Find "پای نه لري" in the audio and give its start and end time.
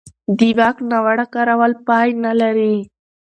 1.87-2.75